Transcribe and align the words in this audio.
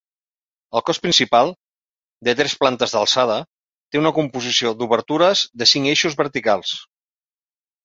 El 0.77 0.81
cos 0.85 0.99
principal, 1.03 1.51
de 2.29 2.35
tres 2.39 2.55
plantes 2.63 2.95
d'alçada, 2.97 3.37
té 3.93 4.01
una 4.03 4.13
composició 4.21 4.75
d'obertures 4.81 5.45
de 5.63 5.71
cinc 5.75 5.93
eixos 5.95 6.19
verticals. 6.25 6.75